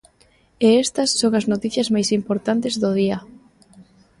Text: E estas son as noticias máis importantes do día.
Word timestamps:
E 0.65 0.67
estas 0.83 1.09
son 1.21 1.31
as 1.39 1.49
noticias 1.53 1.91
máis 1.93 2.09
importantes 2.19 2.73
do 2.83 2.89
día. 2.99 3.17